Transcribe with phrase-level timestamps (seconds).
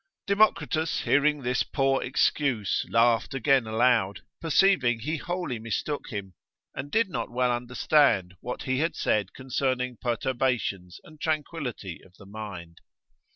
[0.25, 6.33] Democritus hearing this poor excuse, laughed again aloud, perceiving he wholly mistook him,
[6.73, 12.25] and did not well understand what he had said concerning perturbations and tranquillity of the
[12.25, 12.81] mind.